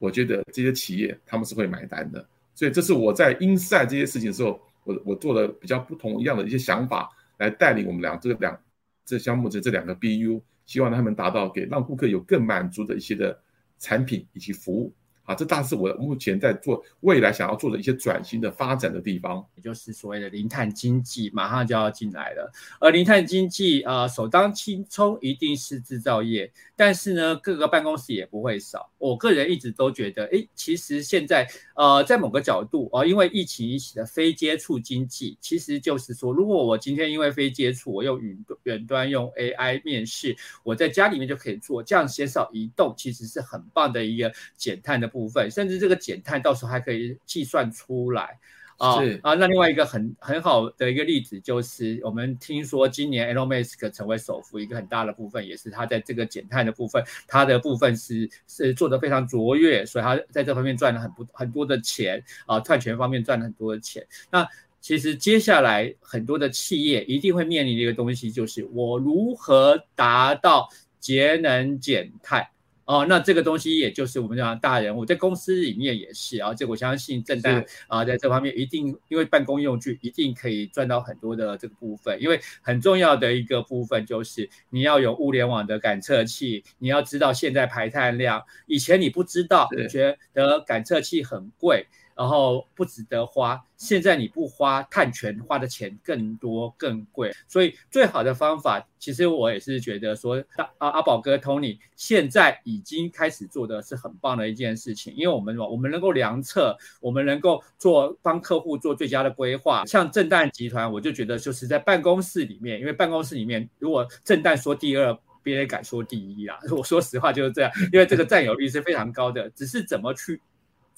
[0.00, 2.28] 我觉得这些企业他们是会买单的。
[2.56, 7.08] 所以这是我在 inside 这些事情的时候，我我做的比较不同一样的一些想法，
[7.40, 8.56] 来带领我们两这个两
[9.04, 10.40] 这项目的这两个 BU。
[10.70, 13.36] 希望他们达到给让顾客有更满足的一些的
[13.80, 14.94] 产品以及服务。
[15.30, 22.50] 啊，这大是我目前在做未来想要做的一些转型的发展的地方，也就是所谓的零碳经济，马上就要进来了。
[22.80, 28.90] 而零碳经济啊，首当其冲一定是制造业，但是呢，各个办公室也不会少。
[28.98, 45.19] 我个人一直都觉得，哎，其实现在呃，在某个角度啊，因为疫情引起的非接触经济，其实就是说，如果我今天因为非接触，我用远远端用 AI 面试，我在家里面就可以做，这样减少移动，其实是很棒的一个减碳的部。
[45.20, 48.38] 部分，甚至这个减碳到时候还可以计算出来
[48.78, 49.34] 啊啊！
[49.34, 64.06] 那另外一个很很好的一个例子就是，我们听说今年 Elon Musk 成为首富，一个很大的部分也是他在这个减碳的部分，他的部分是是做的非常卓越，所以他在这方面赚了很不很多的钱啊，碳权方面赚了很多的钱。
[64.30, 64.48] 那
[64.80, 72.48] 其实接下来很多的企业一定会面临的一个东西，就是我如何达到节能减碳。
[72.90, 91.86] 哦，那这个东西也就是我们讲大人物在公司里面也是啊，这我相信正在啊，在这方面一定因为办公用具一定可以赚到很多的这个部分，因为很重要的一个部分就是你要有物联网的感测器，你要知道现在排碳量，以前你不知道，觉得感测器很贵。
[92.20, 100.44] 然后不值得花，现在你不花碳权，花的钱更多更贵，所以最好的方法，其实我也是觉得说，
[100.76, 109.86] 阿阿宝哥 Tony 现在已经开始做的是很棒的一件事情，因为我们我们能够量测，我们能够做帮客户做最佳的规划。
[109.86, 116.60] 像正旦集团，我就觉得就是在办公室里面，因为办公室里面如果正旦说第二，别人敢说第一啦。
[116.76, 120.38] 我说实话就是这样，因为这个占有率是非常高的，只是怎么去。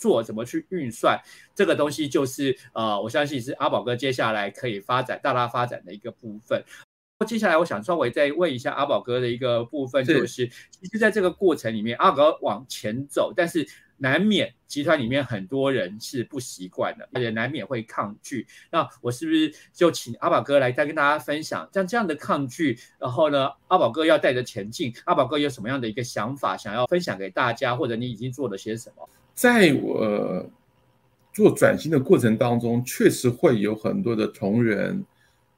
[0.03, 1.17] 做怎么去运算
[1.55, 6.65] 这个东西，就是呃，我相信是阿宝哥接下来可以发展大大发展的一个部分。
[7.25, 13.65] 接下来我想稍微再问一下阿宝哥的一个部分，就是其实在这个过程里面，阿宝哥往前走，但是
[13.99, 18.45] 难免集团里面很多人是不习惯的，也难免会抗拒。
[18.73, 29.09] 那我是不是就请阿宝哥来再跟大家分享，像这样的抗拒，然后呢，阿宝哥要带着前进，阿宝哥有什么样的一个想法想要分享给大家，或者你已经做了些什么？
[29.35, 30.51] 在我
[31.33, 35.05] 做转型的过程当中，确实会有很多的同仁，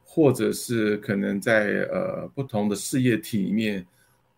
[0.05, 3.85] 或者是可能在呃不同的事业体里面，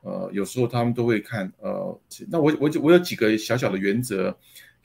[0.03, 4.35] 呃，有时候他们都会看，呃，那我我就我有几个小小的原则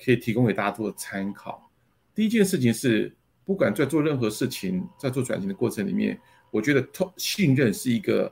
[0.03, 1.69] 可以提供给大家做参考。
[2.13, 3.13] 第一件事情是，
[3.45, 6.19] 不管在做任何事情，在做转型的过程里面，
[6.51, 8.31] 我觉得透信任是一个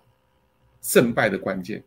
[0.82, 1.82] 胜败的关键。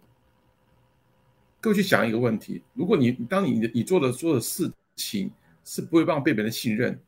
[1.62, 5.30] 各位去想一个问题：如果你当你你做的做的事情
[5.64, 7.00] 是不会让被别人信任，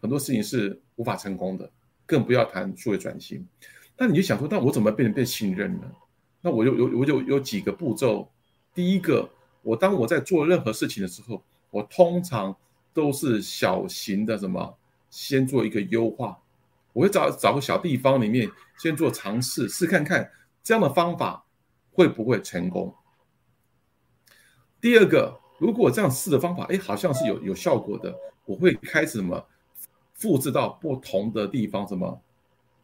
[0.00, 1.70] 很多事情是无法成功的，
[2.06, 3.46] 更不要谈数位转型。
[3.98, 5.82] 那你就想说，那我怎么被人被信任呢？
[6.40, 8.26] 那我就有我就有几个步骤。
[8.72, 9.28] 第一个，
[9.60, 12.56] 我当我在做任何事情的时候，我通常
[12.94, 14.74] 都是小型的什么，
[15.10, 16.38] 先做一个优化。
[16.94, 20.30] 我会找找个小地方里面先做尝试，试看看
[20.62, 21.44] 这样的方法
[21.92, 22.94] 会不会成功。
[24.84, 28.14] 第二个，如果这样试的方法，哎，好像是有有效果的，
[28.44, 29.42] 我会开始什么
[30.12, 32.22] 复制到不同的地方，什么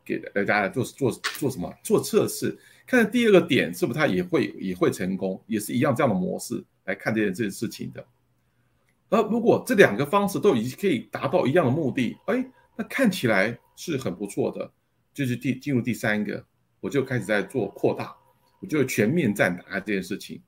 [0.03, 8.03] 给大家做做做什么做测试，看看第二个点是不是它也会也会成功，也是一样这样的模式来看这件这件事情的。
[9.11, 12.42] 而如果这两个方式都已经可以达到一样的目的，哎，
[12.76, 14.72] 那看起来是很不错的，
[15.12, 16.42] 就是第进入第三个，
[16.80, 18.16] 我就开始在做扩大。
[18.61, 20.40] 我就全面战打这件事情。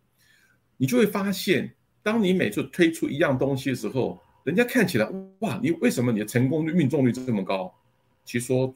[0.83, 1.73] 你就会发现，
[2.03, 5.09] 当你每次推出一样东西的时候，人家看起来
[5.39, 7.73] 哇，你为什么你的成功率、命中率这么高？
[8.25, 8.75] 其实说，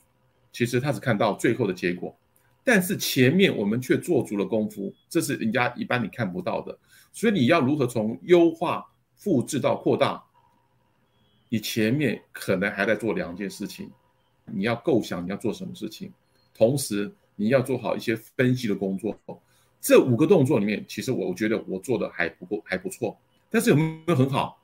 [0.52, 2.16] 其实他只看到最后的结果，
[2.62, 6.78] 但是前面我们却做足了功夫，这是人家一般你看不到的。
[7.12, 8.86] 所以你要如何从优化、
[9.16, 10.22] 复制到扩大？
[11.48, 13.90] 你前面可能还在做两件事情，
[14.44, 16.12] 你要构想你要做什么事情，
[16.54, 19.18] 同时你要做好一些分析的工作。
[19.80, 23.16] 这五个动作里面，其实我我觉得我做的还不够，还不错。
[23.50, 24.60] 但是有没有很好？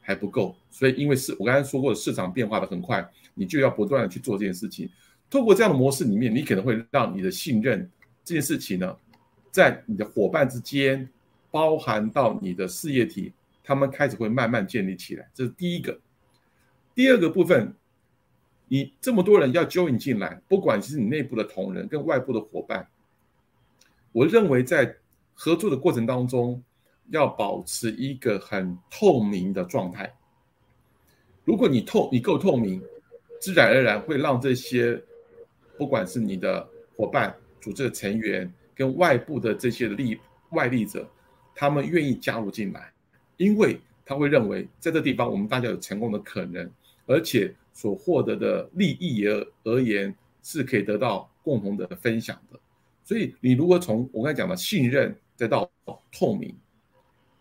[0.00, 0.54] 还不够。
[0.70, 4.88] 所以因为是，我刚才说过的市场变化的很快，你就要不断的去做这件事情。
[5.28, 7.90] 透过这样的模式里面，你可能会让你的信任
[8.24, 8.96] 这件事情呢，
[9.50, 11.08] 在你的伙伴之间。
[11.50, 13.32] 包含到你的事业体，
[13.62, 15.96] 他们开始会慢慢建立起来，这是第一个。
[16.96, 17.72] 第二个部分，
[18.66, 22.88] 你这么多人要 join 进来，不管是你内部的同仁跟外部的伙伴，
[24.14, 24.94] 我认为在
[25.34, 26.62] 合作的过程当中，
[27.10, 30.14] 要保持一个很透明的状态。
[31.44, 32.80] 如果你透，你够透明，
[33.40, 35.02] 自然而然会让这些，
[35.76, 36.64] 不管是你的
[36.96, 40.16] 伙伴、组织的成员跟外部的这些利
[40.50, 41.04] 外力者。
[41.56, 42.92] 他们愿意加入进来，
[43.36, 46.70] 因为他会认为在这地方我们大家有成功的可能，
[47.06, 52.58] 而且所获得的利益而而言是可以得到共同的分享的。
[53.04, 55.70] 所以你如果从我刚才讲的信任再到
[56.10, 56.52] 透明，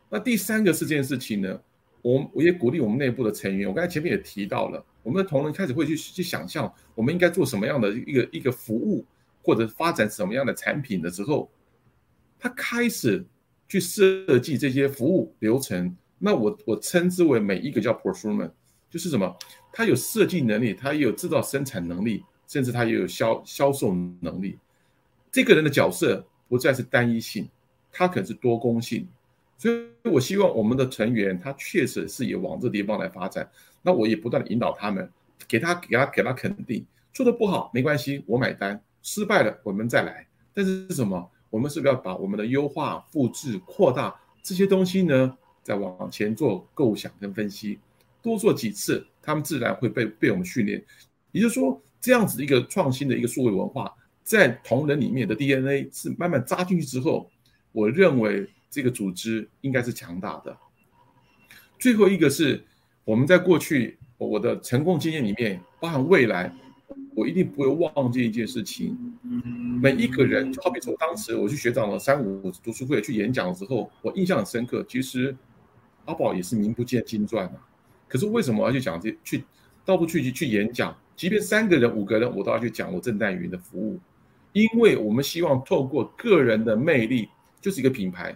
[0.09, 1.59] 那第三个是这件事情呢，
[2.03, 9.03] 我我也鼓励我们内部的成员，我刚才前面也提到了，我们的同仁开始会去去想象我们应该做什么样的一个一个服务，
[9.41, 11.49] 或者发展什么样的产品的时候，
[12.37, 13.25] 他开始。
[13.65, 18.51] 去设计这些服务流程，那我我称之为每一个叫 procurement，
[18.87, 19.35] 就是什么？
[19.71, 24.59] 他有设计能力，他也有制造生产能力，甚至他也有销销售能力。
[25.33, 27.49] 这个人的角色不再是单一性，
[27.91, 29.07] 他可能是多功性。
[29.57, 33.49] 所以我希望我们的成员他确实是也往这地方来发展。
[33.81, 35.09] 那我也不断的引导他们，
[35.47, 38.79] 给他给他给他肯定，做的不好没关系，我买单。
[39.01, 40.27] 失败了我们再来。
[40.53, 41.29] 但是是什么？
[41.49, 45.35] 我们是不是要把我们的优化、复制、扩大这些东西呢？
[45.63, 47.79] 再往前做构想跟分析，
[48.21, 50.83] 多做几次，他们自然会被被我们训练。
[51.31, 57.29] 也就是说，这样子一个创新的一个数位文化，在同仁里面的 DNA 是慢慢扎进去之后，
[57.71, 60.57] 我认为这个组织应该是强大的。
[61.77, 62.63] 最后一个是
[63.05, 66.53] 我们在过去我的成功经验里面，包含未来。
[67.15, 68.97] 我一定不会忘记一件事情，
[69.79, 74.83] 每一个人，就好比说当时我去学长的三五读书会去演讲的时候，我印象很深刻。
[74.89, 75.35] 其实
[76.05, 77.53] 阿宝也是名不见经传啊，
[78.07, 79.43] 可是为什么要去讲这去
[79.85, 80.95] 到处去去演讲？
[81.15, 83.99] 即便三个人、五个人，我都要去讲我正代云的服务，
[84.53, 87.27] 因为我们希望透过个人的魅力，
[87.59, 88.35] 就是一个品牌，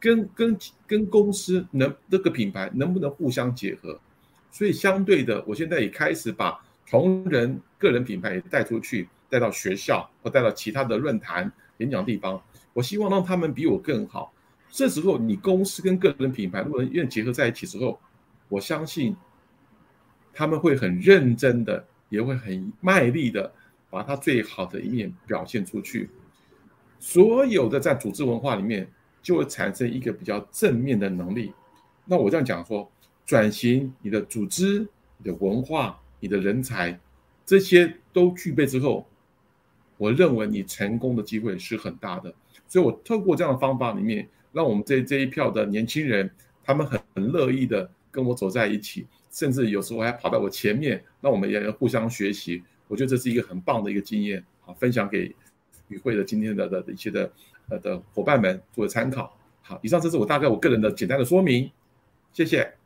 [0.00, 3.98] 跟跟跟公司能这个品牌能不能互相结合？
[4.50, 6.60] 所以相对的，我现在也开始把。
[6.90, 12.42] 同人个人品牌也带出去，带到学校或带到其他的论坛演讲地方。
[12.72, 14.32] 我希望让他们比我更好。
[14.70, 18.00] 这时候，你公司跟个人品牌如果愿意结合在一起之后，
[18.48, 19.14] 我相信
[20.32, 23.52] 他们会很认真的，也会很卖力的
[23.90, 26.10] 把他最好的一面表现出去。
[26.98, 28.90] 所有的在组织文化里面，
[29.22, 31.52] 就会产生一个比较正面的能力。
[32.04, 32.90] 那我这样讲说，
[33.24, 34.86] 转型你的组织、
[35.18, 36.00] 你的文化。
[36.20, 36.98] 你的人才，
[37.46, 39.06] 这些都具备之后，
[39.96, 42.34] 我认为你成功的机会是很大的。
[42.66, 46.28] 所以我透过这样的方法里面，让我们这这一票的年轻人，
[46.64, 52.64] 他们很很乐意的跟我走在一起，甚至有时候还跑到我前面，让我们也要互相学习。
[52.88, 55.34] 我觉得这是一个很棒的一个经验，啊分享给
[55.88, 57.30] 与会的今天的的一些的
[57.68, 59.38] 呃的伙伴们作为参考。
[59.62, 61.70] 好，以上这是我大概我个人的简单的说明，
[62.32, 62.77] 谢谢。